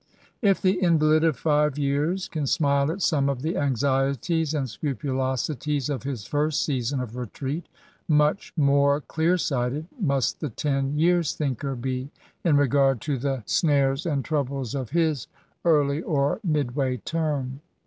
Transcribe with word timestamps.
If 0.41 0.59
the 0.59 0.81
invalid 0.81 1.23
of 1.23 1.37
five 1.37 1.77
years 1.77 2.27
can 2.27 2.47
smile 2.47 2.91
at 2.91 3.03
some 3.03 3.29
of 3.29 3.43
the 3.43 3.55
anxieties 3.55 4.55
and 4.55 4.67
scrupulosities 4.67 5.91
of 5.91 6.01
his 6.01 6.25
first 6.25 6.63
season 6.65 6.99
of 7.01 7.15
retreat, 7.15 7.67
much 8.07 8.51
more 8.57 9.01
clear 9.01 9.37
sighted 9.37 9.85
must 9.99 10.39
the 10.39 10.49
ten 10.49 10.97
years' 10.97 11.35
thinker 11.35 11.75
be 11.75 12.09
in 12.43 12.57
regard 12.57 12.99
to 13.01 13.19
the 13.19 13.43
snares 13.45 14.07
and 14.07 14.25
troubles 14.25 14.73
of 14.73 14.89
his 14.89 15.27
early 15.63 16.01
or 16.01 16.39
midway 16.43 16.97
term. 16.97 17.61